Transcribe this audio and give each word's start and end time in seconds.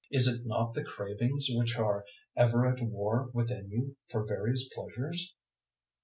Is 0.09 0.25
it 0.27 0.47
not 0.47 0.73
the 0.73 0.83
cravings 0.83 1.45
which 1.51 1.77
are 1.77 2.05
ever 2.35 2.65
at 2.65 2.81
war 2.81 3.29
within 3.35 3.69
you 3.69 3.97
for 4.09 4.25
various 4.25 4.67
pleasures? 4.73 5.35